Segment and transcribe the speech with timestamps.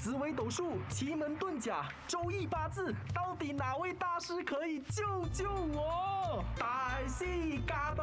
[0.00, 6.42] 紫微斗数、奇门遁甲、周易八字，到底哪位大师可以救救我？
[6.58, 8.02] 大西嘎多。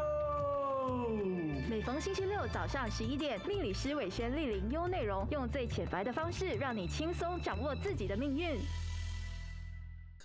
[1.67, 8.59] 每逢星期六早上十一点，命理师伟轩莅临优内容，用最浅白的方式，让你轻松掌握自己的命运。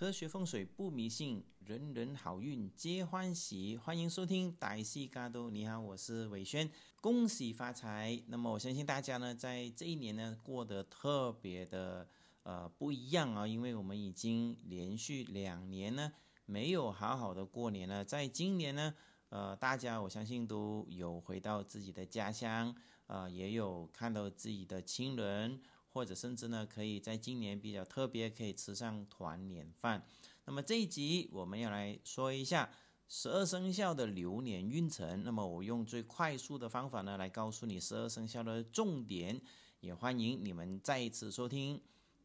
[0.03, 3.77] 科学风水不迷信，人人好运皆欢喜。
[3.77, 8.21] 欢迎收听大西嘎都，你好，我是伟轩，恭喜发财。
[8.27, 12.05] 那么我相信大家呢，在这一年呢，过得特别的
[12.43, 16.11] 呃不一样啊，因为我们已经连续两年呢
[16.45, 18.03] 没有好好的过年了。
[18.03, 18.93] 在今年呢，
[19.29, 22.75] 呃，大家我相信都有回到自己的家乡，
[23.07, 25.61] 呃，也有看到自己的亲人。
[25.93, 30.05] 或者甚至呢，可以在今年比较特别，可以吃上团年饭。
[30.45, 32.71] 那么这一集我们要来说一下
[33.07, 35.23] 十二生肖的流年运程。
[35.23, 39.39] 那么我用最快速的方法呢，来告诉你十二生肖的重点。
[39.81, 41.77] 也欢迎你们再一次收听《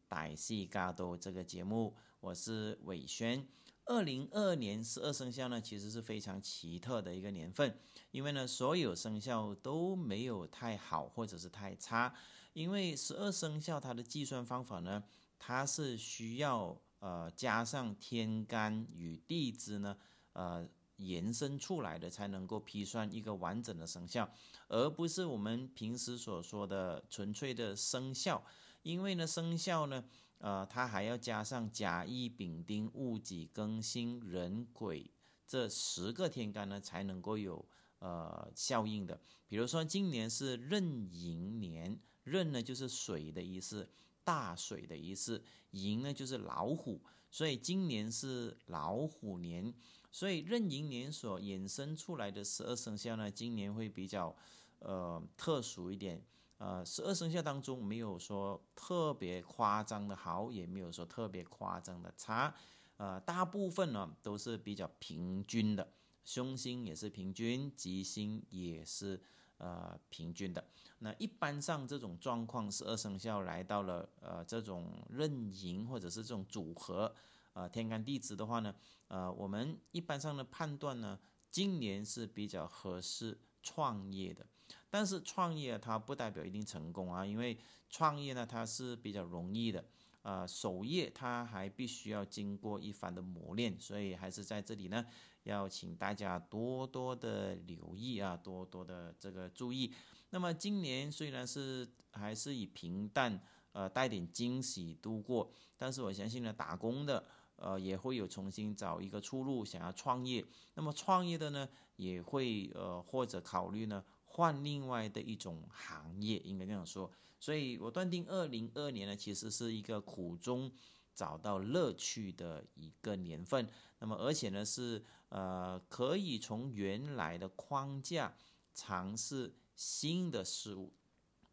[0.07, 3.47] 百戏嘎多》这个节目，我是伟轩。
[3.85, 7.77] 二零二二年十二生肖呢，其实是非常奇特的一个年份，
[8.11, 12.13] 因为呢，所有生肖都没有太好或者是太差，
[12.53, 15.03] 因为十二生肖它的计算方法呢，
[15.37, 19.97] 它是需要呃加上天干与地支呢，
[20.33, 20.69] 呃。
[20.99, 24.29] 延伸出来的才能够批算一个完整的生肖，
[24.67, 28.43] 而不是我们平时所说的纯粹的生肖。
[28.81, 30.03] 因为呢，生肖呢，
[30.39, 35.09] 呃，它还要加上甲乙丙丁戊己庚辛壬癸
[35.47, 37.65] 这十个天干呢，才能够有
[37.99, 39.21] 呃效应的。
[39.47, 41.97] 比如说，今年是壬寅年，
[42.29, 43.89] 壬呢就是水的意思。
[44.21, 45.41] 大水的意思，
[45.71, 49.73] 寅呢就是老虎，所以今年是老虎年，
[50.11, 54.35] 所以壬寅年所衍生出来的十二生肖呢，今年会比较
[54.79, 56.23] 呃特殊一点，
[56.59, 62.53] 呃，十二生肖当中没有说特别夸张的好，也没有说特别夸张的差，
[62.97, 65.91] 呃，大部分呢都是比较平均的，
[66.23, 69.19] 凶星也是平均，吉星也是。
[69.59, 70.65] 呃，平均的。
[70.99, 77.13] 那一般上这种状况是二生肖来到了呃这种壬寅或者是这种组合，
[77.53, 78.73] 呃天干地支的话呢，
[79.09, 81.19] 呃我们一般上的判断呢，
[81.51, 84.45] 今年是比较合适创业的。
[84.89, 87.57] 但是创业它不代表一定成功啊，因为
[87.89, 89.83] 创业呢它是比较容易的。
[90.21, 95.05] 呃，守业它还必须要经过一番的磨练，所以还是在这里呢，
[95.49, 99.93] 要请大家多多的留意啊，多多的这个注意。
[100.29, 110.45] 那么今年虽然是还是以平淡，呃，带点惊喜度过，但是我相信呢，打工的呃也会有重新找一个出路，想要创业。
[110.75, 114.03] 那么创业的呢，也会呃或者考虑呢。
[114.31, 117.11] 换另外的一种行业，应该这样说。
[117.39, 120.71] 所以我断定，二零二年呢，其实是一个苦中
[121.15, 123.67] 找到乐趣的一个年份。
[123.97, 128.33] 那么，而且呢，是呃，可以从原来的框架
[128.73, 130.93] 尝试新的事物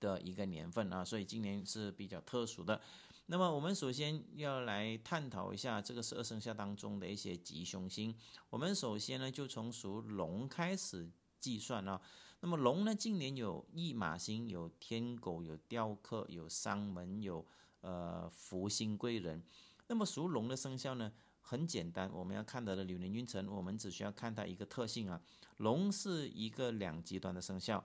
[0.01, 1.05] 的一个年份啊。
[1.05, 2.81] 所以今年是比较特殊的。
[3.27, 8.15] 那么，我们首先要来探讨一下这个十二生肖当中的一些吉凶星。
[8.51, 11.11] 我们首先呢，就从属龙开始。
[11.39, 12.01] 计算啊，
[12.41, 12.93] 那么龙呢？
[12.93, 17.47] 今年有驿马星，有天狗，有雕刻，有商门，有
[17.83, 19.41] 呃福星贵人。
[19.87, 21.13] 那么属龙的生肖呢，
[21.49, 25.21] 很简单，我们要看到的流年运程，我们只需要看它一个特性啊。
[25.59, 27.85] 龙是一个两极端的生肖。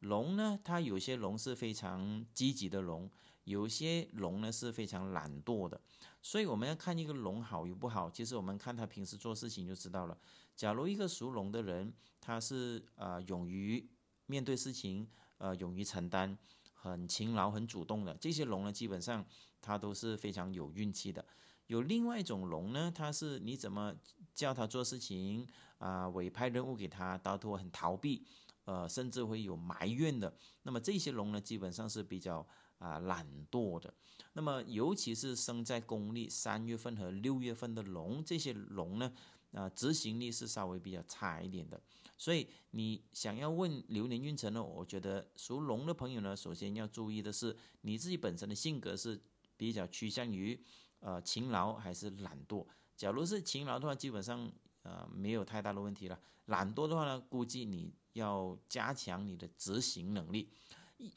[0.00, 3.10] 龙呢，它有些龙是非常积极的龙，
[3.44, 5.80] 有些龙呢是非常懒惰的，
[6.20, 10.18] 所以我们要看一个龙好与不好，其实我们看他平时做事情就知道了。
[10.54, 11.90] 假如一个属龙的人，
[12.20, 13.88] 他是呃勇于
[14.26, 15.08] 面对事情，
[15.38, 16.36] 呃勇于承担，
[16.74, 19.24] 很勤劳、很主动的，这些龙呢，基本上
[19.62, 21.24] 他都是非常有运气的。
[21.68, 23.94] 有另外一种龙呢，它是你怎么
[24.34, 25.46] 叫他做事情
[25.78, 28.26] 啊，委派任务给他，到头很逃避。
[28.64, 30.30] 呃，甚至会有埋怨的。
[30.62, 32.46] 那么这些龙呢，基本上是比较
[32.76, 33.94] 啊懒惰的。
[34.34, 39.10] 那么尤其是生在公历三月份和六月份的龙，这些龙呢，
[39.52, 41.80] 啊执行力是稍微比较差一点的。
[42.18, 49.18] 所以你想要问流年运程呢，我觉得属龙的朋友呢，首先要注意的是你自己本身的性格是
[49.56, 50.62] 比较趋向于
[51.00, 52.66] 呃勤劳还是懒惰。
[52.96, 54.50] 假如是勤劳的话，基本上
[54.82, 56.18] 呃没有太大的问题了。
[56.46, 57.92] 懒惰的话呢，估计你。
[58.14, 60.48] 要加强你的执行能力。
[60.96, 61.12] 一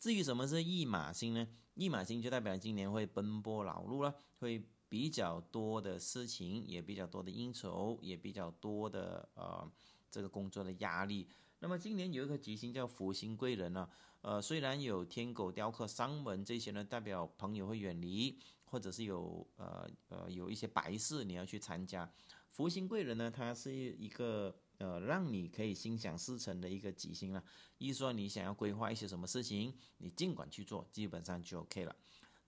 [0.00, 1.46] 至于什么是驿马星呢？
[1.74, 9.70] 驿马星就代表今年会奔波劳碌了，会比较多的事情，也比较多的应酬，也比较多的呃
[10.10, 11.28] 这个工作的压力。
[11.58, 13.86] 那么今年有一个吉星叫福星贵人呢，
[14.22, 18.38] 呃，虽然有天狗、雕刻、伤门这些呢，代表朋友会远离，
[18.74, 22.10] 或者是有呃呃有一些白事你要去参加。
[22.50, 27.40] 福星贵人呢，它是一个呃让你可以心想事成的一个吉星了。
[27.78, 31.94] 一说你想要规划一些什么事情，你尽管去做，基本上就 OK 了。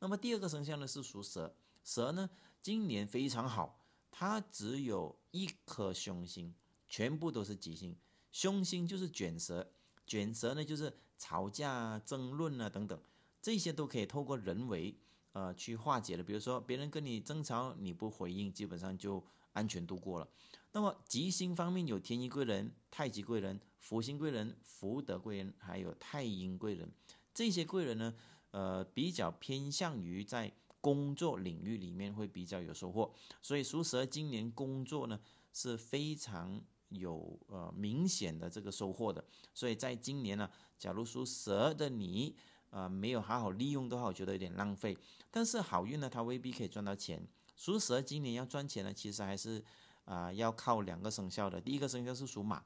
[0.00, 2.28] 那么第二个生肖呢是属蛇，蛇呢
[2.60, 3.80] 今年非常好，
[4.10, 6.52] 它只有一颗凶星，
[6.88, 7.96] 全部都是吉星。
[8.32, 9.72] 凶星就是卷舌，
[10.04, 13.00] 卷舌呢就是吵架、争论啊等等，
[13.40, 14.98] 这些都可以透过人为
[15.36, 16.22] 呃去化解的。
[16.22, 19.22] 比如说别人跟你争吵，你不回应，基本上就
[19.52, 20.26] 安全度过了。
[20.72, 26.90] 那么吉星方面有天乙贵人、太极贵人、福星贵人、福德贵人，还有太阴贵人。
[27.34, 28.14] 这些贵人呢，
[28.52, 30.50] 呃，比较偏向于在
[30.80, 33.12] 工作领域里面会比较有收获。
[33.42, 35.20] 所以属蛇今年工作呢
[35.52, 36.62] 是非常。
[36.90, 39.22] 有呃明显的这个收获的，
[39.52, 40.48] 所以在今年呢，
[40.78, 42.36] 假如属蛇的你，
[42.76, 44.94] 呃没有好好利用的话，我觉得有点浪费。
[45.30, 47.26] 但是好运呢，它未必可以赚到钱。
[47.56, 49.64] 属蛇今年要赚钱呢，其实还是
[50.04, 51.58] 啊要靠两个生肖的。
[51.58, 52.62] 第一个生肖是属马，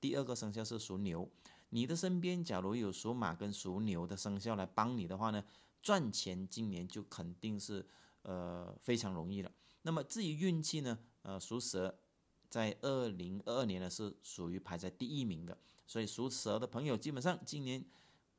[0.00, 1.28] 第二个生肖是属牛。
[1.70, 5.42] 你的身边假如有属马跟属牛的生肖来帮你的话呢，
[5.82, 7.84] 赚钱今年就肯定是
[8.22, 9.50] 呃非常容易了。
[9.82, 11.98] 那么至于运气呢，呃属蛇。
[12.50, 15.54] 在二零二二年呢，是属于排在第一名的，
[15.86, 17.84] 所以属蛇的朋友基本上今年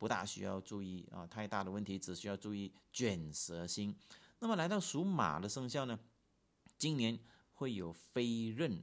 [0.00, 3.94] 不大需要注意啊太大的问题，只需要注意卷舌星。
[4.38, 6.00] 那么来到属马的生肖呢，
[6.78, 7.20] 今年
[7.52, 8.82] 会有飞刃，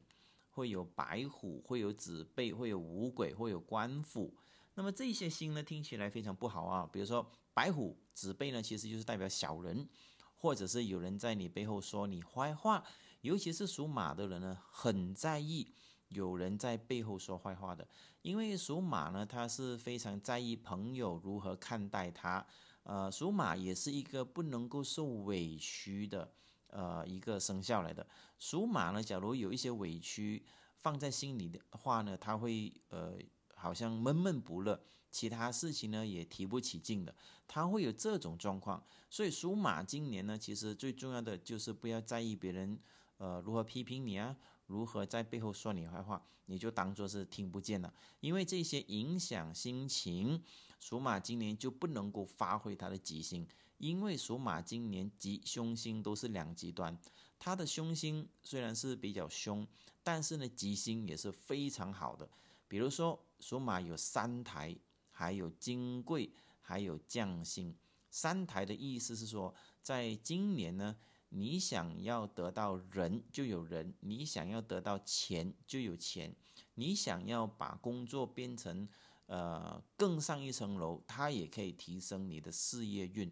[0.52, 4.38] 会有白虎，会有子背，会有五鬼，会有官府。
[4.76, 6.88] 那么这些星呢，听起来非常不好啊。
[6.94, 9.90] 比如说白虎、子背呢，其实就是代表小人，
[10.36, 12.84] 或者是有人在你背后说你坏话。
[13.22, 15.74] 尤其是属马的人呢，很在意
[16.10, 17.88] 有人在背后说坏话的，
[18.22, 22.46] 因为属马呢，他是非常在意朋友如何看待他。
[22.84, 26.32] 呃，属马也是一个不能够受委屈的，
[26.68, 28.08] 呃，一个生肖来的。
[28.40, 30.46] 属马呢，假如有一些委屈
[30.78, 33.18] 放在心里的话呢，他会呃，
[33.56, 34.82] 好像闷闷不乐，
[35.12, 37.14] 其他事情呢也提不起劲的，
[37.46, 38.82] 他会有这种状况。
[39.10, 42.80] 所以属马今年呢，其实最重要的就是不要在意别人。
[43.20, 44.38] 呃，如何批评你啊？
[44.68, 46.24] 如何在背后说你坏话？
[46.50, 50.42] 你就当做是听不见了，因为这些影响心情。
[50.80, 53.46] 属马今年就不能够发挥他的吉星，
[53.80, 56.98] 因为属马今年吉凶星都是两极端。
[57.40, 59.68] 他的凶星虽然是比较凶，
[60.04, 62.30] 但是呢，吉星也是非常好的。
[62.68, 64.78] 比如说，属马有三台，
[65.12, 66.32] 还有金贵，
[66.62, 67.76] 还有将星。
[68.10, 70.96] 三台的意思是说，在今年呢。
[71.38, 76.36] 你想要得到人就有人，你想要得到钱就有钱，
[76.74, 78.90] 你想要把工作变成
[79.28, 83.32] 呃更上一层楼，它也可以提升你的事业运。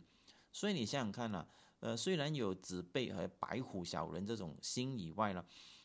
[0.52, 1.48] 所以你想想看呢，
[1.80, 5.44] 呃，虽然有子背和白虎小人这种星以外呢，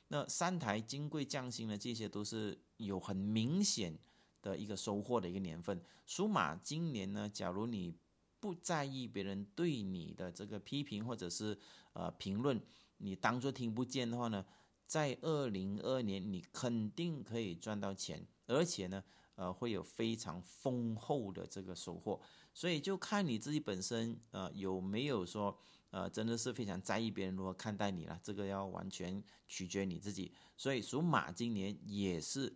[0.08, 3.98] 那三台金贵将星呢，这些都是有很明显
[4.42, 5.82] 的一个收获的一个年份。
[6.06, 7.94] 属马今年呢，假如你
[8.38, 11.58] 不在意别人对你的这个批评或者是
[11.92, 12.60] 呃评论，
[12.98, 14.44] 你当做听不见的话呢，
[14.86, 19.02] 在二零二二年你肯定可以赚到钱，而且呢，
[19.34, 22.20] 呃会有非常丰厚的这个收获。
[22.52, 25.56] 所以就看你自己本身呃有没有说
[25.90, 30.32] 呃真的是非常在意别人如何看待你了，这个要完全取决你自己。
[30.56, 32.52] 所以属马今年也是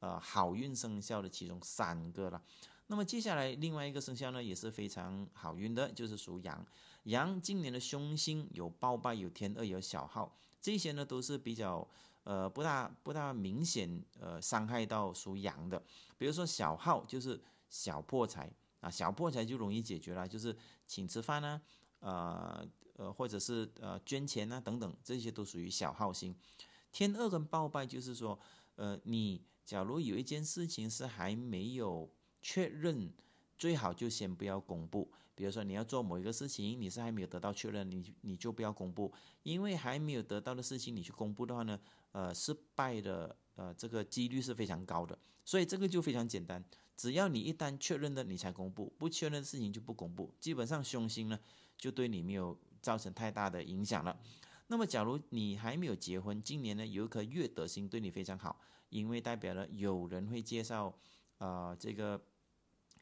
[0.00, 2.42] 呃好运生肖的其中三个了。
[2.86, 6.64] 那么接下来另外一个生肖呢，也是非常好运的，就是属羊。
[7.08, 11.86] 羊今年的凶星有暴败、有天二、有小耗，这些呢都是比较
[12.24, 15.82] 呃不大不大明显呃伤害到属羊的。
[16.16, 18.50] 比如说小耗就是小破财
[18.80, 21.60] 啊，小破财就容易解决了，就是请吃饭啊，
[22.00, 26.34] 呃呃或者是呃捐钱啊等等，这些都属于小耗星。
[26.92, 28.38] 天二跟暴败就是说，
[28.76, 32.10] 呃你假如有一件事情是还没有。
[32.40, 33.12] 确认
[33.58, 35.10] 最好就先不要公布。
[35.34, 39.12] 比如说你要做某一个事情，你是还没有得到确认，你你就不要公布，
[39.42, 41.78] 因为还没有得到的事情你去公布的话呢，
[42.12, 45.16] 呃，失败的呃这个几率是非常高的。
[45.44, 46.64] 所以这个就非常简单，
[46.96, 50.32] 只要你一旦确认了，你才公布；不确认的事情就不公布。
[50.40, 51.38] 基本上凶星呢
[51.76, 54.18] 就对你没有造成太大的影响了。
[54.66, 60.92] 那么假如你还没有结婚，今年呢有一颗月德星对你非常好，因为代表了有人会介绍。
[61.38, 62.20] 啊，这个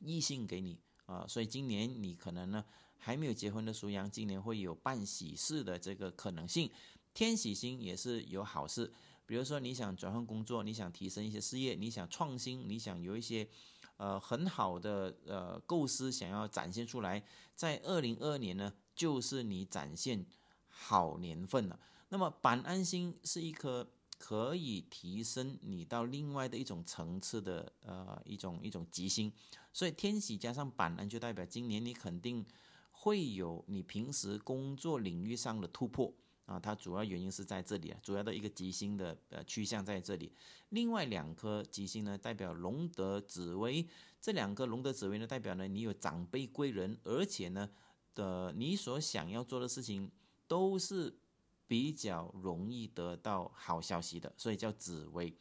[0.00, 2.64] 异性给你啊，所以今年你可能呢
[2.98, 6.70] 还没有结婚的属羊，今年会有办喜事的这个可能性。
[7.14, 8.92] 天喜星也是有好事，
[9.24, 13.48] 比如说你想转换工作，你想提升一些事业，你想创新，你想有一些
[13.96, 17.24] 呃很好的呃构思想要展现出来，
[17.54, 20.26] 在二零二二年呢，就是你展现
[20.68, 21.80] 好年份了。
[22.10, 29.32] 那么板安星是一颗可以提升你到另外的一种层次的呃一种一种吉星，
[29.72, 32.44] 所以天喜加上板安就代表今年你肯定
[32.90, 36.12] 会有你平时工作领域上的突破
[36.46, 40.32] 啊，它主要原因是在这里啊，主要的一个吉星的呃趋向在这里。
[40.70, 43.86] 另外两颗吉星呢，代表龙德紫薇，
[44.20, 47.68] 这两颗龙德紫薇呢，代表呢你有长辈贵人，而且呢
[48.14, 50.10] 的你所想要做的事情
[50.48, 51.18] 都是。
[51.68, 55.34] 比较容易得到好消息的，所以叫紫薇，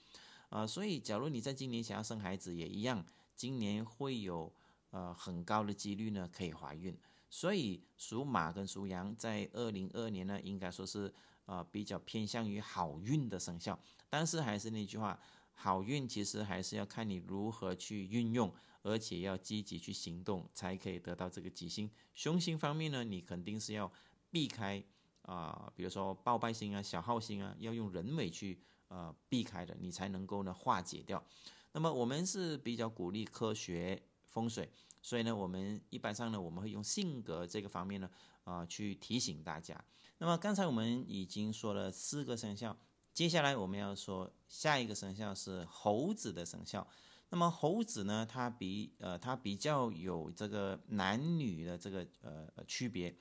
[0.49, 3.05] 啊，所以假如你在今年想要生孩子也一样，
[3.35, 4.51] 今年会有
[4.89, 6.97] 呃很高的几率呢可以怀孕，
[7.29, 11.13] 所以属马跟属羊在二零二二年呢应该说是
[11.45, 13.79] 呃比较偏向于好运的生肖，
[14.09, 15.19] 但是还是那句话，
[15.53, 18.51] 好运其实还是要看你如何去运用，
[18.81, 21.91] 而且要积极去行动才可以得到这个吉星。
[22.15, 23.91] 凶星方面呢，你肯定是要
[24.31, 24.83] 避开。
[25.25, 31.23] 啊，比如说报败星啊、小耗星啊，要用人为去呃避开的，你才能够呢化解掉。
[31.71, 38.09] 那么我们是比较鼓励科学风水，所以呢，我们一般上呢，我们会用性格这个方面呢
[38.43, 39.83] 啊去提醒大家。
[40.19, 42.77] 那么刚才我们已经说了四个生肖，
[43.11, 46.87] 接下来我们要说下一个生肖是猴子的生肖。
[47.29, 53.13] 那么猴子呢，它比呃它比较有这个男女的这个呃区别。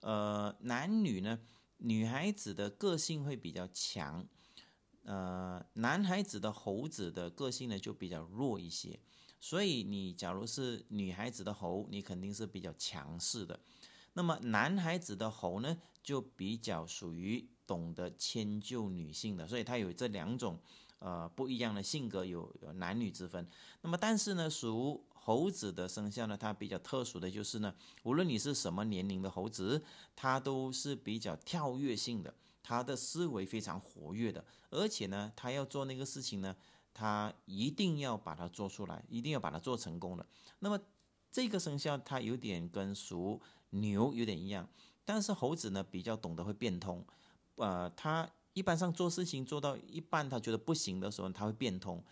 [0.00, 1.38] 呃，男女呢，
[1.78, 4.26] 女孩子的个性会比较强，
[5.04, 8.98] 呃，男孩子的猴子的个性呢就比较弱一些。
[9.38, 13.58] 所以你假如是女孩子的猴，你肯定是比较强势的。
[14.12, 20.58] 那么男孩子的猴呢，就比较属于懂得迁就女性的，所以他有这两种
[20.98, 23.48] 呃不一样的性格，有男女之分。
[23.82, 27.74] 那么但是呢，属猴子的生肖呢，它比较特殊的就是呢，
[28.04, 29.84] 无论你是什么年龄的猴子，
[30.16, 36.56] 它都是比较跳跃性的，它的思维非常活跃的，而且呢，它要做那个事情呢，
[36.94, 40.26] 它一定要把它做出来，一定要把它做成功的。
[40.60, 40.80] 那么
[41.30, 44.66] 这个生肖它有点跟属牛有点一样，
[45.04, 47.04] 但是猴子呢比较懂得会变通，
[47.56, 52.02] 呃，他一般上做事情做到一半，他觉得不行的时候，他会变通。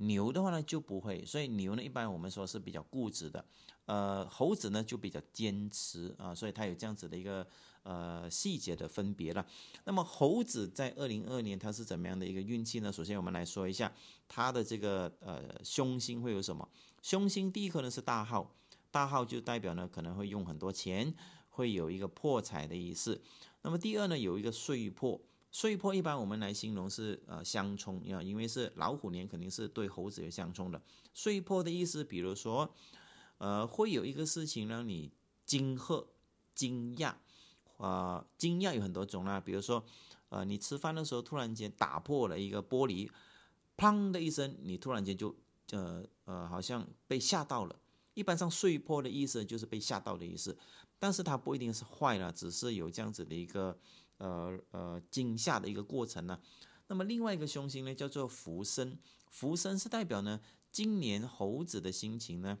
[0.00, 3.44] 牛的话呢就不会，所以牛呢一般我们说是比较固执的，
[3.84, 7.46] 呃，猴子呢就比较坚持啊，所以它有这样子的一个
[7.82, 9.44] 呃细节的分别了。
[9.84, 12.90] 那么猴子在二零二二年它是怎么样的一个运气呢？
[12.90, 13.92] 首先我们来说一下
[14.26, 16.66] 它的这个呃凶星会有什么？
[17.02, 18.54] 凶星第一颗呢是大号，
[18.90, 21.14] 大号就代表呢可能会用很多钱，
[21.50, 23.20] 会有一个破财的意思。
[23.62, 25.20] 那么第二呢有一个岁破。
[25.52, 30.80] 碎破一般我们来形容是呃相冲啊，因为是老虎年，肯定是对猴子有相冲的。
[31.12, 32.72] 碎破的意思，比如说，
[33.38, 35.10] 呃，会有一个事情让你
[35.44, 36.06] 惊吓、
[36.54, 37.14] 惊讶，
[37.78, 39.84] 啊，惊讶有很多种啦，比如说，
[40.28, 43.10] 呃，你吃饭的时候突然间打破了一个玻璃，
[43.76, 45.34] 砰的一声，你突然间就
[45.72, 47.74] 呃呃好像被吓到了。
[48.14, 50.56] 一般上碎破的意思就是被吓到的意思，
[51.00, 53.76] 但是它不一定是坏了，只是有这样子的一个。
[54.20, 56.38] 呃呃，惊吓的一个过程呢。
[56.86, 58.98] 那么另外一个凶星呢，叫做福生。
[59.28, 62.58] 福生是代表呢，今年猴子的心情呢，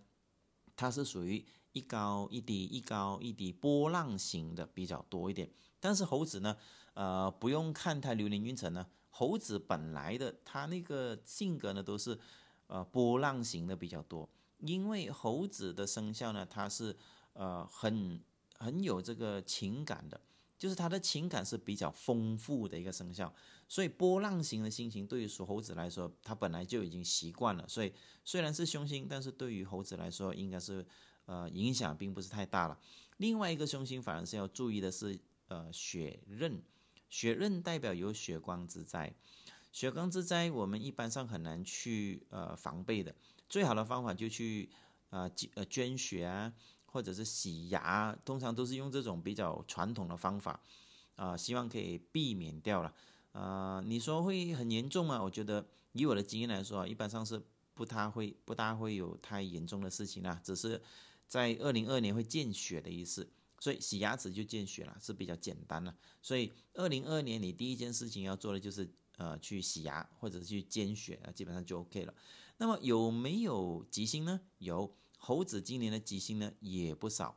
[0.74, 5.50] 它是属于一高一低、一高一低波浪型的比较多一点。
[5.78, 6.56] 但是猴子呢，
[6.94, 12.18] 呃，不用看它流年运程呢，猴子本来的它那个性格呢，都是
[12.68, 14.28] 呃波浪型的比较多。
[14.58, 16.96] 因为猴子的生肖呢，它是
[17.32, 18.22] 呃很
[18.58, 20.20] 很有这个情感的。
[20.60, 23.34] 就是他的情感是比较丰富的一个生肖，
[23.66, 27.66] 所以波浪型的心情对于属猴子来说，他本来就已经习惯了。
[27.66, 27.90] 所以
[28.26, 30.84] 虽然是凶星，但是对于猴子来说，应该是
[31.24, 32.78] 呃影响并不是太大了。
[33.16, 36.62] 另外一个凶星反而是要注意的是，呃血刃，
[37.08, 39.14] 血刃代表有血光之灾，
[39.72, 43.14] 血光之灾我们一般上很难去呃防备的，
[43.48, 44.68] 最好的方法就去
[45.08, 46.52] 啊呃捐血啊。
[46.92, 50.60] 或者是洗牙，通常都是用这种比较传统的方法，
[51.16, 52.94] 啊，希望可以避免掉了。
[53.32, 55.22] 啊，你说会很严重吗？
[55.22, 57.40] 我觉得以我的经验来说啊，一般上是
[57.74, 60.40] 不太会，不大会有太严重的事情啦。
[60.42, 60.82] 只是
[61.28, 63.30] 在二零二年会见血的意思，
[63.60, 65.94] 所以洗牙齿就见血了，是比较简单了。
[66.20, 72.12] 所以二零二年你第一件事情要做的就是呃去洗牙或者去见血啊，基本上就 OK 了。
[72.56, 74.40] 那么有没有吉星呢？
[74.58, 74.92] 有。
[75.22, 77.36] 猴子今年的吉星呢也不少，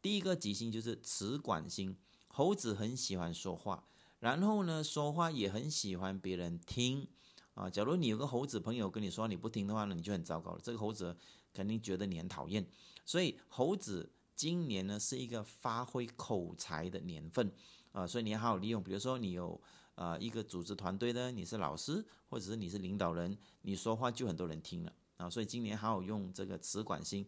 [0.00, 1.96] 第一个吉星就是慈管星。
[2.28, 3.84] 猴子很喜欢说话，
[4.18, 7.06] 然后呢，说话也很喜欢别人听
[7.54, 7.70] 啊。
[7.70, 10.60] 假如你有个猴子朋友跟你说你不听的话呢，你就很糟糕了。
[10.60, 11.16] 这个猴子
[11.52, 12.66] 肯定觉得你很讨厌。
[13.04, 17.52] 所以猴子今年呢是一个发挥口才的年份
[17.92, 18.82] 啊，所以你要好好利用。
[18.82, 19.60] 比如说你有
[19.94, 25.28] 啊一个组织团队呢，你是老师或者是你是领导人，你说话就很多人听了啊。
[25.30, 27.26] 所以今年好好用这个磁管星。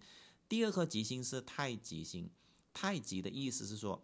[0.48, 2.30] 第二颗吉星是太极星，
[2.72, 4.02] 太极的意思是说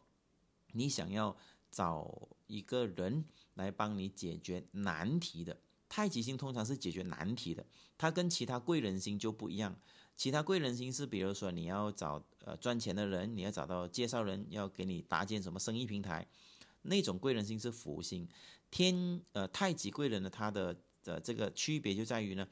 [0.72, 1.36] 你想要。
[1.72, 3.24] 找一个人
[3.54, 5.56] 来帮你解决难题的
[5.88, 7.64] 太极星通常是解决难题的，
[7.96, 9.74] 它跟其他贵人星就不一样。
[10.14, 16.28] 其他贵人星是比如说你要找呃赚钱的人，你要找到介绍人，要给你搭建什么生意平台，
[16.82, 18.28] 那种贵人星是福星。
[18.70, 22.46] 天呃太极贵人呢，它的的这个区别就在于呢，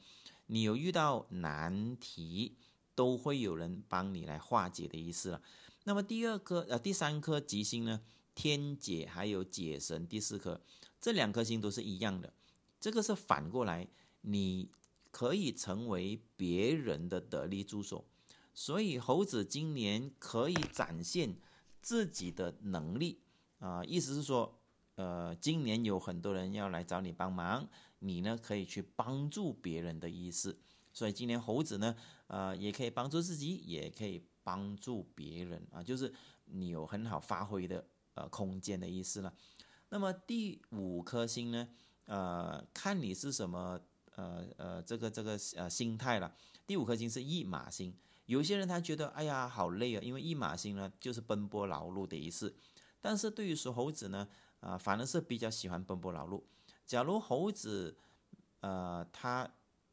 [0.47, 2.57] 你有遇到难题，
[2.95, 5.41] 都会有人帮你来化解的意思了。
[5.83, 8.01] 那么第二颗呃第三颗吉星呢？
[8.33, 10.61] 天解还有解神第四颗，
[11.01, 12.33] 这两颗星都是一样的。
[12.79, 13.87] 这个是反过来，
[14.21, 14.69] 你
[15.11, 18.05] 可以成为别人的得力助手。
[18.53, 21.35] 所以猴子今年可以展现
[21.81, 23.21] 自己的能力
[23.59, 24.57] 啊，意思是说，
[24.95, 27.67] 呃，今年有很多人要来找你帮忙，
[28.01, 30.59] 你呢可以去帮助别人的意思。
[30.93, 31.95] 所以今年猴子呢，
[32.27, 36.13] 呃，也可以帮助自己，也可以帮助别人啊，就是
[36.45, 37.83] 你有很好发挥的。
[38.13, 39.33] 呃，空间的意思了。
[39.87, 41.69] 那么第五颗星呢？
[42.07, 43.79] 呃，看你是什么
[44.15, 46.35] 呃呃这个这个呃心态了。
[46.67, 47.95] 第五颗星是驿马星。
[48.25, 52.53] 有些人他觉得哎呀好累啊，因为驿马星呢就是奔波劳碌的意思。
[52.99, 54.27] 但是对于属猴子呢，
[54.59, 56.43] 啊，反而是比较喜欢奔波劳碌。
[56.91, 57.95] 假如猴子
[58.59, 59.49] 呃他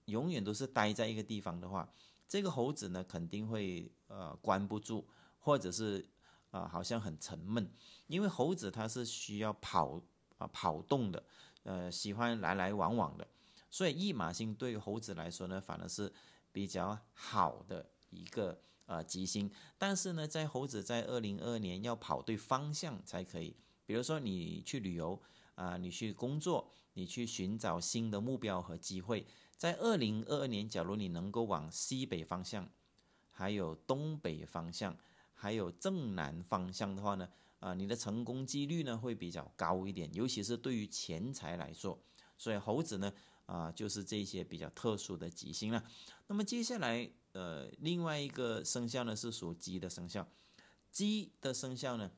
[0.06, 1.88] 永远都是待在一个地方的话，
[2.26, 5.04] 这个猴子呢肯定会呃关不住，
[5.38, 6.04] 或者是。
[6.50, 7.70] 啊，好像很沉闷，
[8.06, 10.00] 因为猴子它是需要跑
[10.38, 11.22] 啊跑动的，
[11.62, 13.28] 呃，喜欢来来往往的，
[13.70, 16.10] 所以驿马星对于猴子来说呢，反而是
[16.50, 19.50] 比较好的一个呃吉星。
[19.76, 25.20] 但是呢，在猴子在二零二二年要跑对方向才可以，比如说你去旅游
[25.54, 29.24] 啊，你去工作，你去寻找新的目标和机会，
[29.56, 32.68] 在二零二二年，假如你能够往西北方向，
[33.30, 34.96] 还有东北方向。
[35.40, 37.28] 还有正南方向的话呢，
[37.60, 41.96] 啊，你的成功几率呢会比较高一点，尤其是对于钱财来说。
[42.36, 43.12] 所以猴子呢，
[43.46, 45.80] 啊，就是这些比较特殊的吉星了。
[46.26, 50.28] 那么接下来，呃，另外一个生肖呢是属鸡的生肖，
[50.90, 52.10] 鸡的生肖呢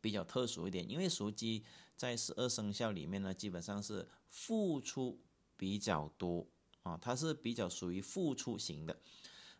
[0.00, 1.62] 比较特殊一点，因为属鸡
[2.02, 5.20] 在十二生肖里面呢，基本上是付出
[5.56, 6.44] 比较多
[6.82, 8.98] 啊，它是比较属于付出型的。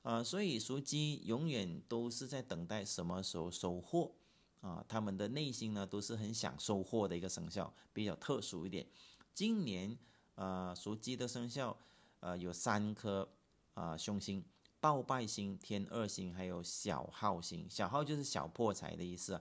[0.02, 4.12] 啊，所以属鸡永远都是在等待什么时候收获
[4.60, 4.84] 啊？
[4.88, 8.84] 他们的内心呢都是很想收获的一个生肖，比较特殊一点。
[9.32, 9.96] 今年
[10.34, 11.78] 啊，属鸡的生肖
[12.18, 13.28] 呃有三颗
[13.74, 14.44] 啊凶星：
[14.80, 17.70] 暴败星、天二星，还有小耗星。
[17.70, 19.40] 小耗就是小破财的意思。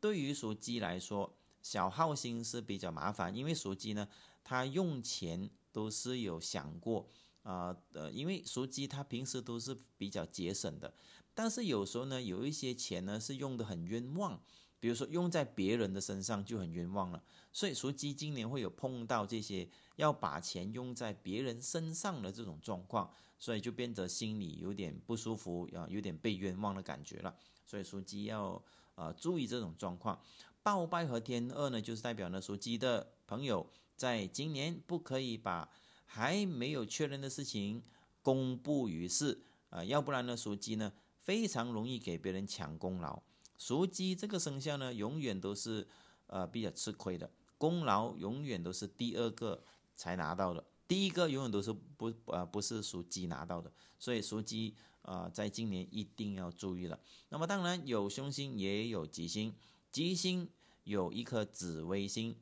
[0.00, 4.06] 对于属鸡来说，小耗星是比较麻烦，因为属鸡呢，
[4.44, 7.08] 他用钱都是有想过。
[7.42, 10.94] 啊，呃，因为属鸡他平时都是比较节省的，
[11.34, 14.40] 但是有时候呢，有一些钱呢是用的很冤枉，
[14.78, 17.20] 比如说用在别人的身上就很冤枉了。
[17.52, 27.34] 所以属鸡今年会有碰到这些要把钱用在别人身上的这种状况，所以就变得心里有点不舒服，啊，有点被冤枉的感觉了。
[27.66, 28.62] 所以属鸡要
[28.94, 30.16] 呃注意这种状况。
[30.62, 35.68] 暴败和天二呢，就是代表呢属鸡的朋友在今年不可以把。
[36.14, 37.82] 还没有确认的事情
[38.20, 43.22] 公布于世啊，要不然呢，属鸡呢非常容易给别人抢功劳。
[43.56, 45.88] 属鸡这个生肖呢，永远都是
[46.26, 49.64] 呃比较吃亏的，功劳永远都是第二个
[49.96, 53.72] 才拿到的，第一个永远都是不呃不是属鸡拿到的。
[53.98, 57.00] 所以属鸡啊，在今年一定要注意了。
[57.30, 59.54] 那么当然有凶星也有吉星，
[59.92, 60.48] 吉星
[60.84, 62.34] 有一颗紫微星，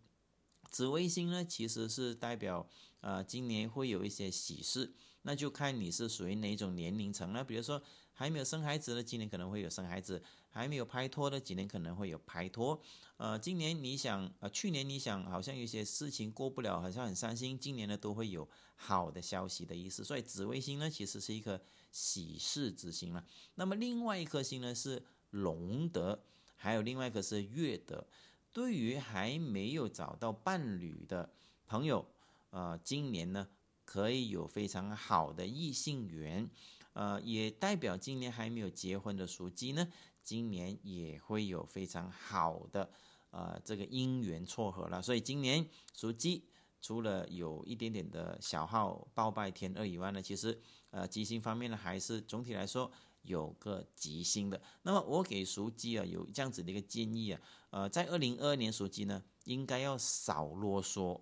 [0.71, 2.69] 紫微星呢其实是代表。
[3.01, 7.43] 呃，今年会有一些喜事，那就看你是属于哪种年龄层了。
[7.43, 7.83] 比如说
[8.13, 12.79] 还没有生孩子的，今年可能会有生孩子；还没有拍拖的，今年可能会有拍拖。
[13.17, 17.59] 呃，今年你想，呃，去年你想，好像有些事情过不了，好像很伤心。
[17.59, 20.05] 今年呢，都会有好的消息的意思。
[20.05, 21.59] 所以紫微星呢，其实是一颗
[21.91, 23.25] 喜事之星了。
[23.55, 26.23] 那么另外一颗星呢是龙德，
[26.61, 28.07] 还有另外一个是月德。
[28.53, 31.33] 对于还没有找到伴侣的
[31.67, 32.07] 朋友。
[32.51, 33.47] 呃，今年呢
[33.85, 36.51] 可以有非常好的异性缘，
[36.95, 39.87] 呃，也代表今年还没有结婚的属鸡呢，
[40.25, 42.91] 今年也会有非常好的
[43.31, 45.01] 呃这个姻缘撮合了。
[45.01, 46.43] 所以今年属鸡，
[46.83, 52.91] 除了有一点点的小号报拜天二以外呢，其实呃吉星方面呢，还是总体来说
[53.23, 54.61] 有个吉星的。
[54.83, 61.21] 那么我给属鸡啊有这样子的一个建议啊，呃，在二零二二年属鸡呢，应该要少啰嗦，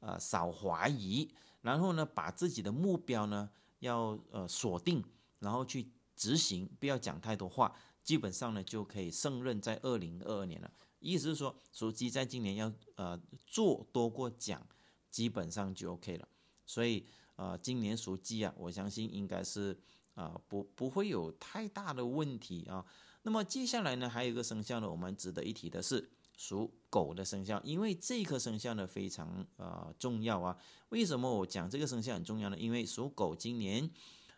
[0.00, 1.30] 呃，少怀疑，
[1.62, 5.04] 然后呢，把自己的目标呢要呃锁定，
[5.38, 10.70] 然后去执行，不要讲太多话，基本上呢就可以胜任在二零二二年了。
[11.00, 14.66] 意思是说，属鸡在今年要呃做多过讲，
[15.10, 16.26] 基本上就 OK 了。
[16.64, 19.78] 所以呃，今年属鸡啊，我相信应该是
[20.14, 22.84] 啊不不会有太大的问题啊。
[23.22, 30.56] 那么接下来呢，还有一个生肖呢，我们值得一提的是属狗的生肖，因为这颗生肖呢非常呃重要啊。
[30.90, 32.58] 为什么我讲这个生肖很重要呢？
[32.58, 33.88] 因为属狗今年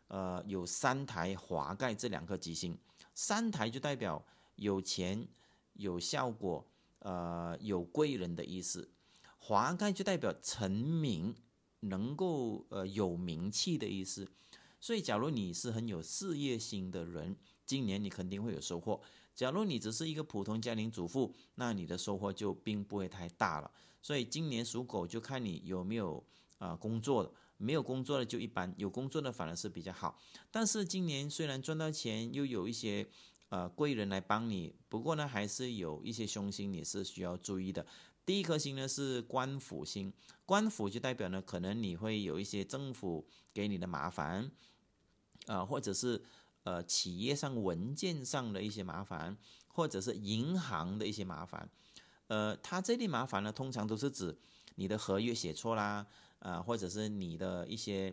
[0.09, 2.79] 呃有三台华盖这两颗吉星，
[3.15, 5.27] 三台就代表有钱、
[5.73, 6.65] 有效果、
[7.01, 8.89] 呃有贵人的意思，
[9.39, 11.35] 华盖就代表成名、
[11.81, 14.31] 能够呃有名气的意思。
[14.81, 19.01] 所以，假如你是很有事业心的人，今年你肯定会有收获。
[19.35, 23.71] 假如你只是一个普通家庭主妇，那你的收获就并不会太大了。
[24.01, 26.25] 所以今年属狗就看你有没有
[26.59, 30.19] 啊工作的，没有工作的就一般，有工作的反而是比较好。
[30.51, 33.07] 但是今年虽然赚到钱，又有一些
[33.49, 37.85] 呃贵人来帮你，不过呢还是有一些凶星你是需要注意的。
[38.27, 40.13] 第一颗星呢是官府星，
[40.45, 44.51] 官府就代表呢可能你会有一些政府给你的麻烦，
[45.47, 46.23] 啊或者是。
[46.67, 49.37] 呃，企业上文件上的一些麻烦，
[49.69, 51.71] 或者是银行的一些麻烦，
[52.27, 54.37] 呃，它这类麻烦呢，通常都是指
[54.75, 56.05] 你的合约写错啦，
[56.41, 58.13] 啊，或者是你的一些，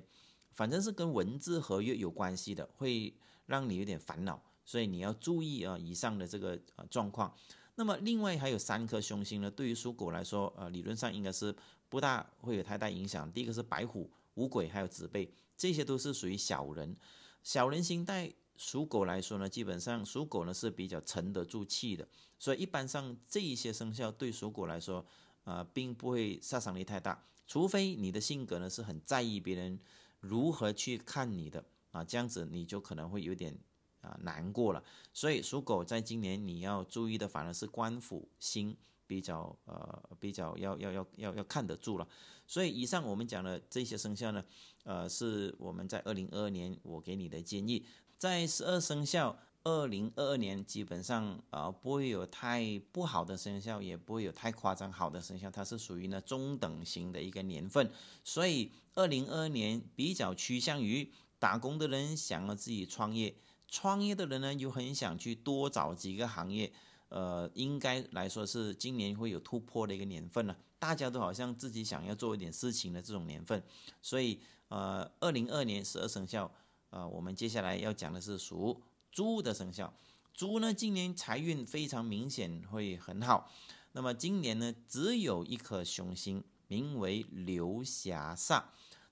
[0.52, 7.36] 反正是跟文字合约有关系的，会让你有点烦恼，所以你要注意啊，以上的这个呃状况。
[7.76, 11.56] 那么另外还有三颗凶星呢，对于属狗来说，呃，理论上应该是
[11.90, 13.32] 不大会有太大影响。
[13.32, 16.96] 第一个是白虎、五鬼还有子背，这些都是属于小人，
[17.44, 18.34] 小人心带。
[18.56, 22.08] 属狗来说呢，基本上属狗呢是比较沉得住气的，
[22.38, 25.04] 所以一般上这一些生肖对属狗来说，
[25.44, 29.80] 呃，并不会杀伤力太大，除非你的性格呢是很在意别人
[30.20, 33.58] 如何去看你的啊，这样子你就可能会有点
[34.04, 34.84] 啊难过了。
[35.12, 42.08] 所以属狗在今年你要注意的反而是官府星比较呃比较要要要要要看得住了。
[42.46, 44.44] 所以以上我们讲的这些生肖呢，
[44.84, 47.86] 呃，是我们在二零二二年我给你的建议。
[48.18, 57.92] 在十二生肖，二零二二年基本上啊不会有太不好的生肖，也不会有太夸张好的生肖，它是属于呢中等型的一个年份。
[58.24, 63.36] 所以二零二二年比较趋向于打工的人想要自己创业，
[63.74, 66.72] 创业的人呢又很想去多找几个行业。
[67.10, 70.56] 呃，应该来说是今年会有突破的一个年份了。
[70.78, 73.64] 大家都好像自己想要做一点事情的这种年份。
[74.00, 76.52] 所以呃，二零二年十二生肖。
[76.92, 78.80] 呃，我们接下来要讲的是属
[79.12, 79.92] 猪的生肖。
[80.36, 83.50] 猪呢，今年财运非常明显，会很好。
[83.94, 88.66] 那么今年呢，只有一颗凶星，名为流霞煞。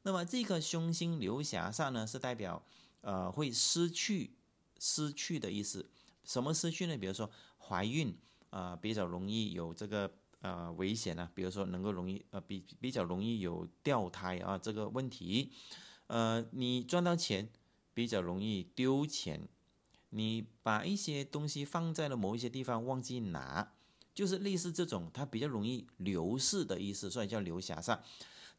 [0.03, 2.63] 那么这颗凶星流霞煞呢，是代表
[3.01, 4.31] 呃会失去、
[4.81, 5.89] 失去的意思。
[6.25, 6.97] 什么失去呢？
[6.97, 8.17] 比如说怀孕
[8.49, 11.31] 啊，比较容易有这个呃危险啊。
[11.33, 15.51] 比如说能够容易呃比比较容易有掉胎啊这个问题。
[16.07, 17.47] 呃，你赚到钱。
[17.93, 19.49] 比较容易丢钱，
[20.11, 23.73] 你把一些东西放在了某一些地方忘记拿，
[24.15, 27.99] 就是类似这种，它比较容易流逝的意思，所以叫流霞煞。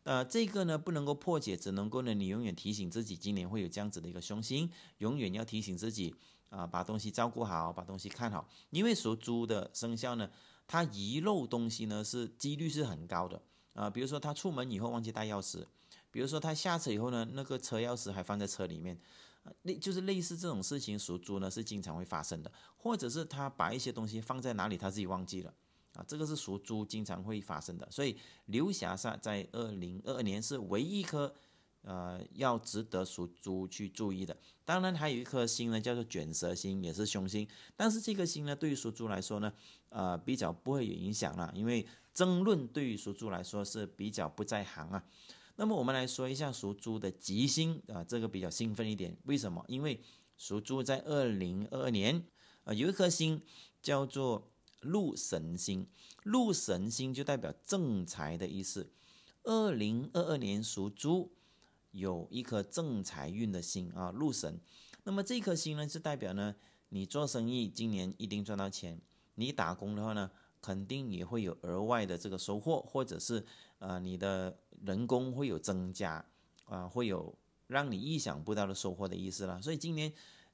[0.05, 6.15] 呃，这个呢不能够破解，只能够呢你永远提醒自己，今年会有这样子的一个凶星，永远要提醒自己
[6.49, 8.49] 啊，把东西照顾好，把东西看好。
[8.71, 10.29] 因为属猪的生肖呢，
[10.67, 13.41] 它遗漏东西呢是几率是很高的
[13.75, 15.65] 啊，比如说他出门以后忘记带钥匙。
[16.11, 19.01] 比如说他下车以后呢，那个车钥匙还放在车里面，
[19.63, 25.55] 类就是类似这种事情，属猪呢是经常会发生的，或者是他把一些东西放在哪里他自己忘记了，
[25.95, 27.89] 啊，这个是属猪经常会发生的。
[27.91, 31.35] 所以流霞煞在二零二二年是唯一一颗，
[31.83, 34.37] 呃，要值得属猪去注意的。
[34.65, 39.53] 当然还有一颗星呢，叫做卷舌星，也是凶星，但是这颗星呢，对于属猪来说呢，
[39.89, 45.05] 呃，比较不会有影响了，因为争论对于属猪来说是比较不在行啊。
[45.57, 49.17] 那么我们来说一下属猪的吉星啊，这个比较兴奋一点。
[49.25, 49.63] 为什么？
[49.69, 50.01] 因为
[50.39, 52.25] 属猪在二零二二年
[52.65, 53.43] 啊，有一颗星
[53.83, 54.52] 叫做
[54.83, 55.87] 禄神星，
[56.23, 58.93] 禄神星就代表正财的意思。
[59.45, 61.33] 二零二二年属猪
[61.91, 64.61] 有一颗正财运的星啊，禄神。
[65.05, 66.55] 那么这颗星呢，是代表呢，
[66.91, 68.99] 你做生意今年一定赚到钱；
[69.35, 73.45] 你打工的话呢，肯定也会有额外的这个收获，或者是
[73.79, 76.25] 呃你的人工会有增加，
[76.67, 79.61] 啊，会有让你意想不到的收获的意思了。
[79.61, 80.13] 所以今年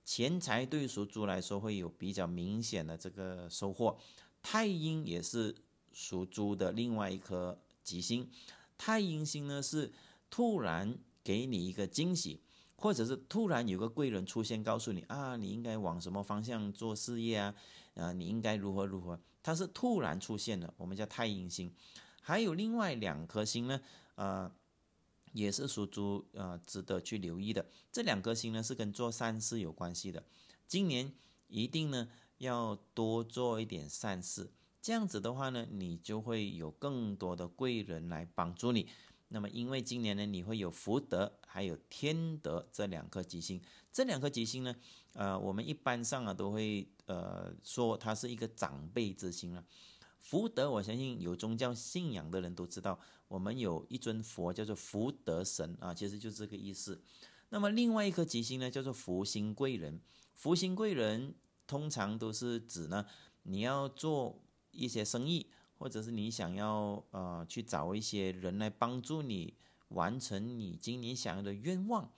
[0.08, 3.98] 钱财对属猪来说会有比较明显的这个收获。
[4.42, 5.54] 太阴也是
[5.92, 8.26] 属猪的另外一颗吉星，
[8.78, 9.92] 太阴星呢是
[10.30, 12.40] 突然给你一个惊喜。
[12.74, 17.54] 或者是突然有个贵人出现，告诉你啊，你应该往什么方向做事业啊？
[17.94, 19.20] 啊，你应该如何如何？
[19.42, 21.70] 它是突然出现的，我们叫太阴星。
[22.22, 23.80] 还有另外两颗星呢，
[24.14, 24.50] 呃，
[25.38, 27.64] 也是属猪，呃，值得去留意的。
[27.92, 30.24] 这两颗星呢是跟做善事有关系的。
[30.66, 31.12] 今年
[31.46, 34.50] 一定呢要多做一点善事，
[34.82, 38.88] 这样子的话呢，你就会有更多的贵人来帮助你。
[39.28, 43.60] 那么，因为今年呢，你会有福德还有天德这两颗吉星，
[43.92, 44.74] 这两颗吉星呢，
[45.12, 49.62] 呃，我们一般上啊都会呃说它是一个长辈之星了。
[50.28, 57.00] 福德，我相信有宗教信仰的人都知道，我们有一尊佛叫做福德神啊，其实就这个意思。
[57.48, 59.98] 那么另外一颗吉星呢，叫做福星贵人。
[60.34, 61.34] 福星贵人
[61.66, 63.06] 通常都是指呢，
[63.44, 64.38] 你要做
[64.70, 65.46] 一些生意。
[65.78, 69.54] 或者是你想要呃去找一些人来帮助你
[69.90, 72.10] 完成你今年想要的愿望，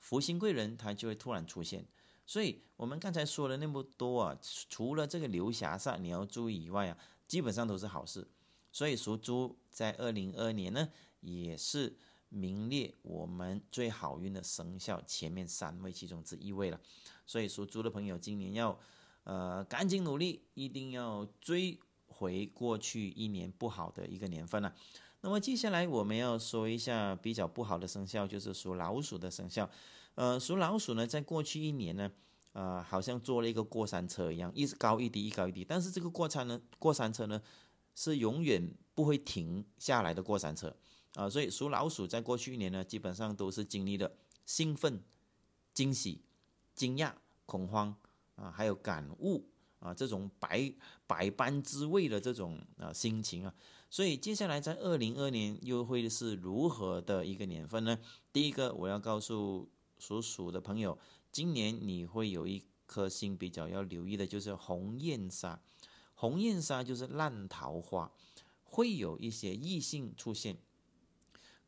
[0.00, 1.86] 福星贵人他就会突然出现。
[2.26, 4.36] 所以我们刚才说了那么多啊，
[4.68, 8.26] 除了这个流霞煞你要注意以外啊，基本上都是好事。
[8.72, 10.88] 所以属猪在二零二二年呢，
[11.20, 11.96] 也是
[12.28, 16.80] 名列我们最好运的生肖前面三位其中之一位了。
[17.26, 18.78] 所以属猪的朋友今年要
[19.24, 21.78] 呃赶紧努力，一定要追。
[22.08, 24.74] 回过去一年不好的一个年份了，
[25.20, 29.68] 那么接下来我们要说一下比较不好的生肖，就是属老鼠的生肖。
[30.14, 32.10] 呃，属老鼠呢，在过去一年呢，
[32.56, 35.62] 呃，好像坐了一个过山车一样，一高一低，一高一低。
[35.62, 37.42] 但是这个过山呢，过山车呢，
[37.94, 40.74] 是永远不会停下来的过山车
[41.16, 41.28] 啊。
[41.28, 44.10] 所以属老鼠在过去一年呢，基本上都是经历了
[44.46, 45.02] 兴奋、
[45.74, 46.22] 惊喜、
[46.74, 47.12] 惊讶、
[47.44, 47.94] 恐慌
[48.36, 49.46] 啊，还有感悟。
[49.78, 50.72] 啊，这种百
[51.06, 53.54] 百般滋味的这种啊心情啊，
[53.90, 57.96] 所以接下来在二零二年又会是如何的一个年份呢？
[58.32, 60.98] 第一个我要告诉属鼠的朋友，
[61.36, 65.60] 今年你会有一颗星比较要留意的，就是红艳莎。
[66.14, 68.10] 红艳莎就是烂桃花，
[68.64, 70.56] 会有一些异性出现，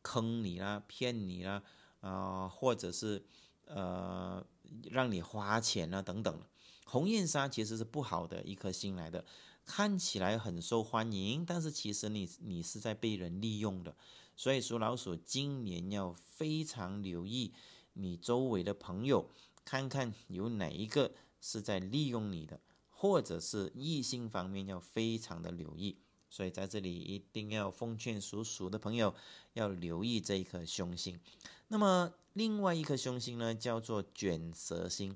[0.01, 1.61] 坑你啦，骗你啦，
[2.01, 3.23] 啊，或者是
[3.65, 4.43] 呃
[4.89, 6.41] 让你花钱啊等等。
[6.85, 9.23] 红艳莎其实是不好的一颗星来的，
[9.65, 13.95] 看起来很受欢迎，但是其实你你是在被人利用的，
[14.35, 17.53] 所以属老鼠今年要非常留意
[17.93, 19.29] 你周围的朋友，
[19.69, 25.95] 看看有哪一个是在利用你的，或者是异性方面要非常的留意，
[26.27, 29.13] 所以在这里一定要奉劝属鼠的朋友
[29.53, 31.19] 要留意这一颗凶星。
[31.67, 35.15] 那么另外一颗凶星呢，叫做卷舌星。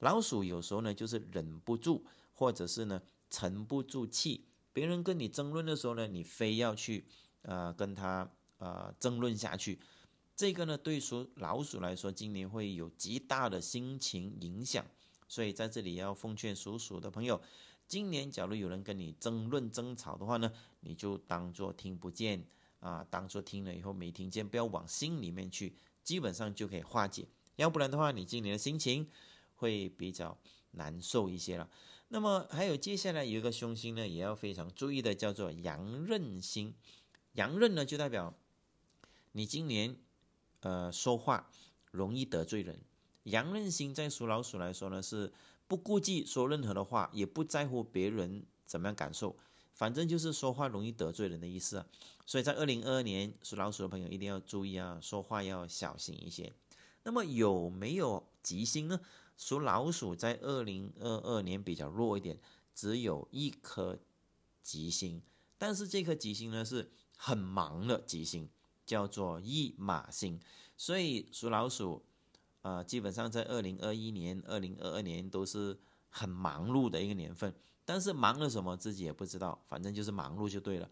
[0.00, 4.46] 老鼠有时候呢，就是忍不住，或者是呢沉不住气。
[4.72, 7.04] 别人跟你争论的时候呢，你非要去
[7.42, 9.78] 呃跟他呃争论下去。
[10.34, 14.84] 这个呢，对属老鼠来说，今年会有极大的心情影响。
[15.28, 17.40] 所以在这里要奉劝属鼠的朋友，
[17.86, 22.44] 今年假如有人跟你争论争吵的话呢，你就当做听不见
[22.80, 27.28] 啊，当做听了以后没听见，不要往心里面去，基本上就可以化解。
[27.56, 29.08] 要不然的话，你今年的心情。
[29.54, 30.36] 会比较
[30.72, 31.70] 难受一些了。
[32.08, 36.74] 那么还有接下来有一个凶星呢，也要非常注意的，叫做阳刃星。
[37.34, 38.34] 阳刃呢，就代表
[39.30, 39.96] 你今年
[40.62, 41.48] 呃说话
[41.92, 42.80] 容易得罪人。
[43.24, 45.32] 阳刃星在属老鼠来说呢，是
[45.68, 49.36] 不顾忌说任何的话，也不在乎别人怎么样感受，
[49.72, 51.86] 反正就是说话容易得罪人的意思啊。
[52.26, 56.52] 所以在二零二二年属老鼠的朋友一定要注意啊，说话要小心一些。
[57.04, 59.00] 那么有没有吉星呢？
[59.36, 62.38] 属老鼠在二零二二年比较弱一点，
[62.74, 63.98] 只有一颗
[64.62, 65.20] 吉星，
[65.58, 68.48] 但是这颗吉星呢是很忙的吉星，
[68.84, 70.40] 叫做驿马星，
[70.76, 72.04] 所以属老鼠，
[72.62, 80.90] 呃，基本上在二零二一年、二零二二年都是很忙碌的一个年份，但是忙了什么自己也不知道，反正就是忙碌就对了。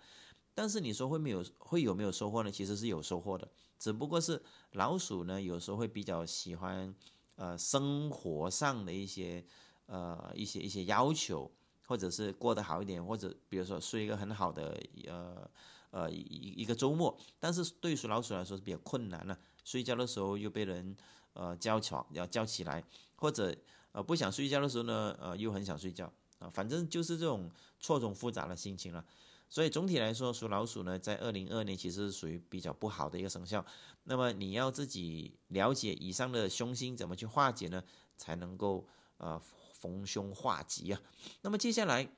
[0.55, 2.51] 但是你说会没有会有没有收获呢？
[2.51, 6.95] 其实是有收获的，只不过是老鼠呢有时候会比较喜欢。
[7.37, 9.43] 呃，生活上的一些
[9.87, 11.51] 呃一些一些要求，
[11.87, 15.51] 或者是过得好一点，或者比如说睡一个很好的呃
[15.91, 19.39] 呃一一个周末，但是对属老鼠来说是比较困难了。
[19.65, 20.97] 睡觉的时候又被人
[21.35, 22.83] 呃叫床要叫起来，
[23.17, 23.55] 或者
[23.93, 29.05] 呃不想睡觉的时候呢，呃又很想睡觉，啊，反正就是这种错综复杂的心情了。
[29.49, 33.65] 所以总体来说，属老鼠呢，在二零二年其实是属于比较不好的一个生肖。
[34.05, 37.83] 那么你要自己了解以上的凶星怎么去化解呢，
[38.17, 39.41] 才能够呃
[39.73, 41.01] 逢凶化吉啊。
[41.43, 42.09] 那么接下来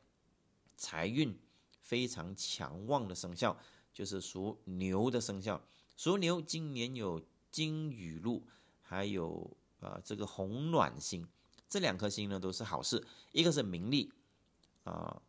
[0.76, 1.35] 财运
[1.83, 3.57] 非常强旺的生肖
[3.92, 5.62] 就是属牛的生肖。
[5.97, 8.42] 属牛今年有金雨露，
[8.81, 11.29] 还有呃这个红暖星，
[11.68, 14.11] 这两颗星呢都是好事，一个是名利
[14.85, 15.21] 啊。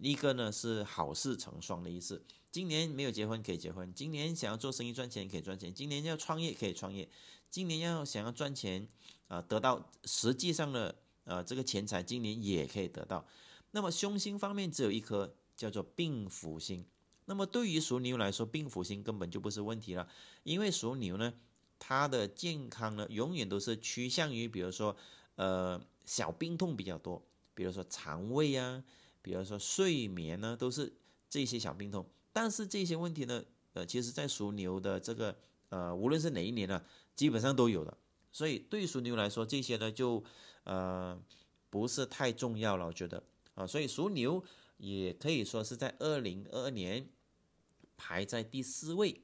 [0.00, 2.24] 一个呢是好事成双的意思。
[2.52, 7.08] 今年没有结婚可以结婚，今年想要做生意赚钱可以赚钱，今年要创业可以创业，
[7.50, 8.86] 今年要想要赚钱
[9.26, 10.94] 啊，得到实际上的
[11.24, 13.26] 呃这个钱财，今年也可以得到。
[13.72, 16.86] 那么凶星方面只有一颗叫做病符星。
[17.26, 20.08] 那么对于属牛来说，病符星根本就不是问题了，
[20.44, 21.34] 因为属牛呢，
[21.78, 24.96] 它的健康呢永远都是趋向于比如说
[25.34, 27.22] 呃小病痛比较多，
[27.54, 28.82] 比如说肠胃啊。
[29.20, 30.90] 比如说睡眠呢，都是
[31.28, 33.44] 这些小病痛，但是这些问题呢，
[33.74, 35.36] 呃，其实在属牛的这个
[35.68, 36.82] 呃，无论是哪一年呢，
[37.14, 37.98] 基本上都有的。
[38.32, 40.24] 所以对于属牛来说，这些呢就
[40.64, 41.20] 呃
[41.68, 43.22] 不是太重要了，我觉得
[43.54, 44.42] 啊，所以属牛
[44.78, 47.08] 也可以说是在二零二二年
[47.96, 49.22] 排在第四位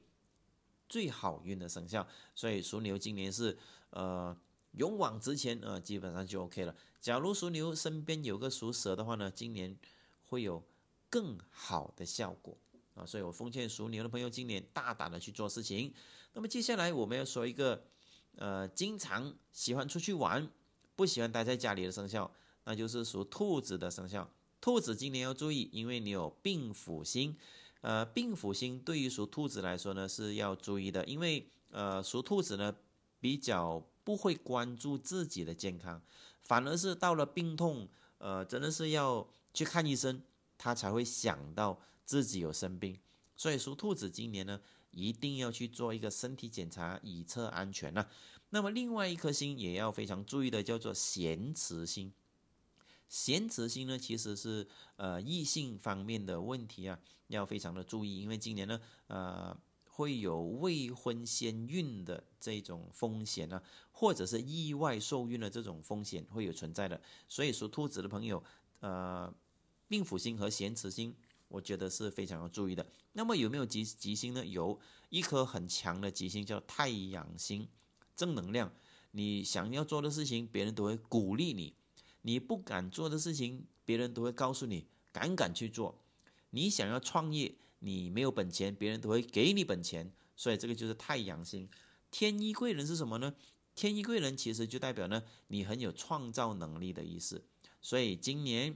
[0.87, 2.07] 最好运的生肖。
[2.33, 3.57] 所以属牛今年是
[3.89, 4.37] 呃
[4.71, 6.75] 勇往直前啊，基本上就 OK 了。
[7.01, 9.77] 假如属牛身边有个属蛇的话呢，今年
[10.25, 10.63] 会有
[11.09, 12.57] 更好的效果
[12.93, 15.93] 啊，所以我奉劝属牛的朋友，今年大胆的去做事情。
[16.33, 17.85] 那么接下来我们要说一个，
[18.35, 20.51] 呃，经常喜欢出去玩，
[20.95, 22.29] 不喜欢待在家里的生肖，
[22.65, 24.29] 那就是属兔子的生肖。
[24.65, 27.37] 兔子今年要注意，因为你有病符星，
[27.81, 32.75] 呃，病符星对于属兔子来说呢是要注意的，因为呃，属兔子呢
[33.19, 36.01] 比较不会关注自己的健康。
[36.41, 40.19] 反而是到了病痛，呃，真的是要去看医生，
[40.57, 42.97] 他才会想到自己有生病。
[43.35, 48.03] 所以属兔子今年呢，一定要去做一个身体检查，以测安全呐。
[48.49, 52.11] 那么另外一颗星也要非常注意的，叫做咸池星。
[53.07, 59.57] 咸池星呢，其实是呃异性方面的问题啊，要非常的注意，因为今年呢，呃。
[59.97, 63.63] 会有未婚先孕的这种风险呢，
[63.93, 66.99] 或者是意外受孕的这种风险会有存在的。
[67.29, 68.43] 所以属兔子的朋友，
[68.81, 69.33] 呃，
[69.87, 71.15] 命府星和咸池星，
[71.47, 72.85] 我觉得是非常要注意的。
[73.13, 74.45] 那么有没有吉吉星呢？
[74.45, 77.65] 有一颗很强的吉星叫太阳星，
[78.17, 78.73] 正能量。
[79.11, 81.73] 你想要做的事情，别人都会鼓励你；
[82.25, 85.95] 你不敢做的事情，别人都会告诉你敢敢去做。
[86.49, 87.55] 你想要创业。
[87.79, 91.69] 你没有本钱，别人都会给你本钱，所以这个就是太阳星。
[92.09, 93.35] 天一贵人是什么呢？
[93.75, 97.43] 天一贵人其实就代表呢，你很有创造能力的意思。
[97.81, 98.75] 所以今年，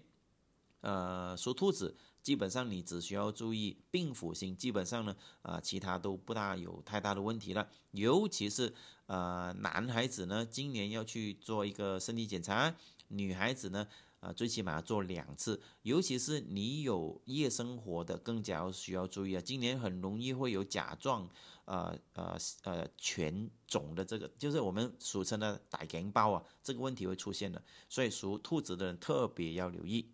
[0.81, 7.67] 呃，属兔子，基本上你只需要注意病符星，基本上呢，啊，其他都不大有太大的问题了。
[7.91, 8.71] 尤其是
[9.07, 12.75] 呃，男孩子呢，今年要去做一个身体检查，
[13.09, 13.87] 女孩子呢。
[14.21, 19.39] 啊，最起码做两次，尤其是你有夜生活的，更加要需要注意啊。
[19.39, 21.29] 今年很容易会有甲状，
[21.63, 30.11] 呃呃呃全肿的这个，就是我们俗称的“打脓包”啊，这个问题会出现的，所以属兔子的人特别要留意。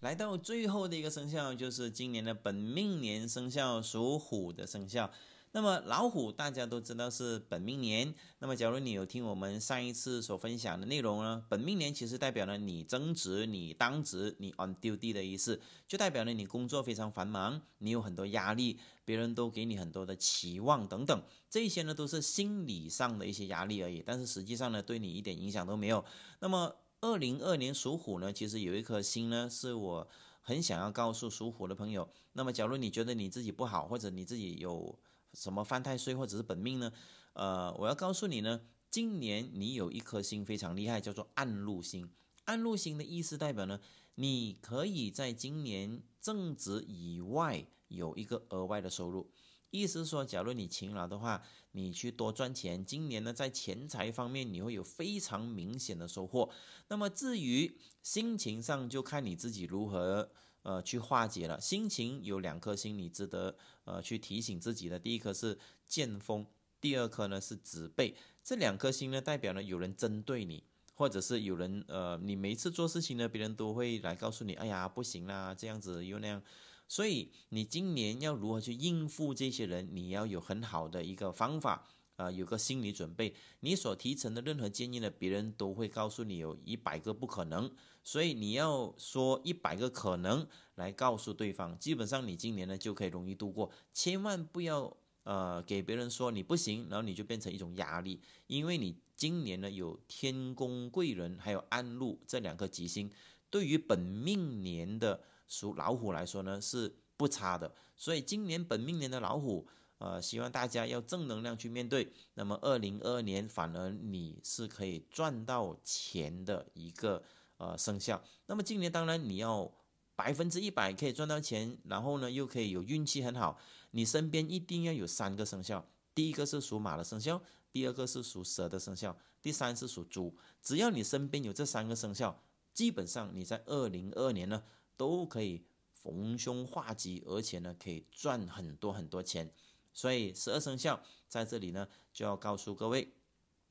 [0.00, 5.12] 来到最后的一个生肖，就是今年的本命年生肖属虎的生肖。
[5.54, 8.14] 那么老虎大家都知道是本命年。
[8.38, 26.02] 那么假如你有听我们上一次所分享的内容呢，本命年其实代表了你增值、你当值、你 on duty 的意思，就代表了你工作非常繁忙，你有很多压力，别人都给你很多的期望等等，这些呢都是心理上的一些压力而已，但是实际上呢对你一点影响都没有。
[26.40, 30.08] 那么二零二年属虎呢，其实有一颗星呢是我
[30.40, 32.08] 很想要告诉属虎的朋友。
[32.32, 34.98] 那么假如你觉得你自己不好，或者你自己有
[35.34, 36.92] 什么犯太岁或者是本命呢？
[37.32, 42.10] 呃，我要告诉你呢，今年你有一颗星非常厉害，叫做暗禄星。
[42.44, 43.80] 暗禄星的意思代表呢，
[44.16, 49.30] 你可以在今年正职以外有一个额外的收入。
[49.70, 56.50] 意思是说，假如你勤劳的话，你去多赚钱，今年呢在钱财方面你会有非常明显的收获。
[56.88, 60.30] 那么至于心情上，就看你自己如何。
[60.62, 64.98] 呃，去化解了心情有两颗星，你值得呃去提醒自己的。
[64.98, 66.46] 第一颗是剑锋，
[66.80, 68.14] 第二颗呢是子背。
[68.42, 76.42] 这两颗星呢，代表呢有人针对你，或者是有人呃，你每次做事情呢，别人都会来告诉你，哎呀不行啦，这样子又那样。
[76.88, 79.88] 所以你今年要如何去应付这些人？
[79.92, 81.88] 你要有很好的一个方法。
[82.16, 87.70] 呃有个心理准备，你所提成的任何建议呢，别人都会告诉你有一百个不可能，
[88.02, 94.96] 所以你要说一百个可能来告诉对方，基本上你今年呢就可以容易度过，千万不要。
[95.24, 103.08] 呃，给别人说你不行，然后你就变成一种压力，因为你今年呢有天宫贵人还有暗禄这两颗吉星，
[103.48, 109.64] 对于本命年的属老虎来说呢是不差的，所以今年本命年的老虎，
[110.02, 112.12] 呃，希望大家要正能量去面对。
[112.34, 117.22] 那么二零二二年反而你是可以赚到钱的一个
[117.58, 118.20] 呃生肖。
[118.46, 119.72] 那么今年当然你要。
[120.14, 123.58] 百分之一百可以赚到钱，然后呢又可以有运气很好。
[123.92, 125.84] 你身边一定要有三个生肖，
[126.14, 127.42] 第一个是属马的生肖，
[127.72, 130.36] 第二个是属蛇的生肖，第三是属猪。
[130.60, 132.40] 只要你身边有这三个生肖，
[132.74, 134.62] 基本上你在二零二二年呢
[134.98, 139.50] 都可以逢凶化吉，而且呢可以赚很多很多钱。
[139.92, 143.14] 所以十二生肖在这里呢就要告诉各位。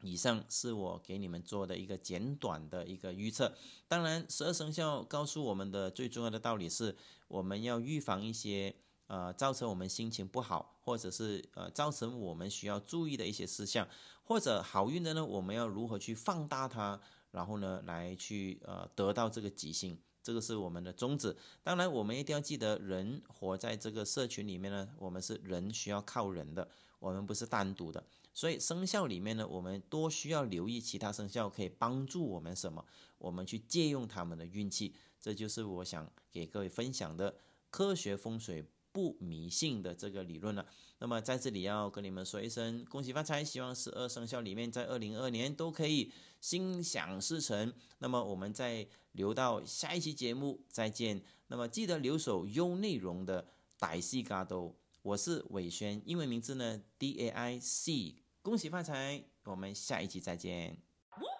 [0.03, 3.55] 以上是我给你们做的一个简短的一个预测。
[3.87, 6.97] 当然，十二生肖告诉我们的最重要的道理是，
[7.27, 13.87] 我们要预防一些呃造成我们心情不好，或者是呃造成我们需要注意的一些事项，
[14.23, 16.99] 或者好运的呢，我们要如何去放大它，
[17.29, 20.01] 然后呢来去呃得到这个吉星。
[20.23, 21.35] 这个是我们的宗旨。
[21.63, 26.67] 当然，我们一定要记得，人活在这个社群里面呢，我们是人需要靠人的，
[26.99, 28.03] 我们不是单独的。
[28.33, 32.85] 所以生肖里面呢，我们多需要留意其他生肖可以帮助我们什么，
[33.17, 34.93] 我们去借用他们的运气。
[35.19, 37.35] 这就是我想给各位分享的
[37.69, 40.65] 科学风水不迷信的这个理论了。
[40.99, 46.11] 那么在这里要跟你们说一声恭喜发财，希望十二生肖里面在二零二年都可以
[46.41, 47.71] 心想事成。
[47.99, 51.21] 那么我们再留到下一期节目再见。
[51.47, 53.45] 那么记得留守优内容的
[53.79, 54.75] 歹戏嘎都。
[55.03, 60.77] 我是伟轩，英文名字呢 D A I C，恭喜发财，我们下一期再见。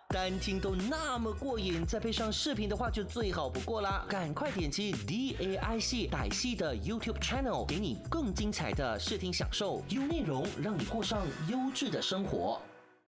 [0.10, 4.06] 单听都那么过瘾，再配上视频的话就最好不过啦！
[4.10, 12.62] 赶快点击 D A I C 歹戏的 YouTube Channel，给你更精彩的视听享受，优内容让你过上优质的生活。